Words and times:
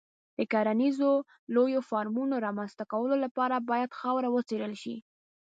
د 0.37 0.39
کرنیزو 0.53 1.11
لویو 1.55 1.81
فارمونو 1.89 2.35
رامنځته 2.45 2.83
کولو 2.91 3.15
لپاره 3.25 3.55
باید 3.69 3.95
خاوره 3.99 4.29
وڅېړل 4.31 4.73
شي. 4.81 4.95